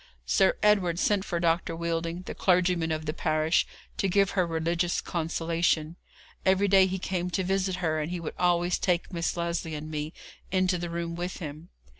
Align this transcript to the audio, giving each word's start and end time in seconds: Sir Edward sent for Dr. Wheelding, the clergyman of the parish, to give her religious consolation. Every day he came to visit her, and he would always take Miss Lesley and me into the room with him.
Sir 0.25 0.57
Edward 0.63 0.97
sent 0.97 1.23
for 1.23 1.39
Dr. 1.39 1.75
Wheelding, 1.75 2.23
the 2.23 2.33
clergyman 2.33 2.91
of 2.91 3.05
the 3.05 3.13
parish, 3.13 3.67
to 3.97 4.07
give 4.07 4.31
her 4.31 4.47
religious 4.47 4.99
consolation. 4.99 5.95
Every 6.43 6.67
day 6.67 6.87
he 6.87 6.97
came 6.97 7.29
to 7.29 7.43
visit 7.43 7.75
her, 7.85 8.01
and 8.01 8.09
he 8.09 8.19
would 8.19 8.33
always 8.39 8.79
take 8.79 9.13
Miss 9.13 9.37
Lesley 9.37 9.75
and 9.75 9.91
me 9.91 10.11
into 10.51 10.79
the 10.79 10.89
room 10.89 11.13
with 11.13 11.37
him. 11.37 11.69